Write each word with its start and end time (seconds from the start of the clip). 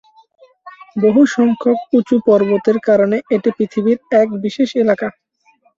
বহুসংখ্যক 0.95 1.77
উঁচু 1.97 2.15
পর্বতের 2.27 2.77
কারণে 2.87 3.17
এটি 3.35 3.49
পৃথিবীর 3.57 3.97
এক 4.21 4.27
বিশেষ 4.43 4.69
এলাকা। 4.83 5.07